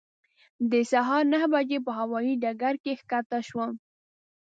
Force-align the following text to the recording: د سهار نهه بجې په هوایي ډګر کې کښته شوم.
د 0.71 0.73
سهار 0.91 1.23
نهه 1.33 1.47
بجې 1.53 1.77
په 1.85 1.91
هوایي 1.99 2.33
ډګر 2.43 2.75
کې 2.83 2.93
کښته 3.09 3.39
شوم. 3.47 3.71